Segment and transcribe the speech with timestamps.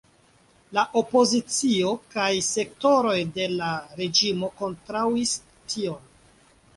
[0.75, 3.67] La opozicio kaj sektoroj de la
[3.99, 5.35] reĝimo kontraŭis
[5.75, 6.01] tion.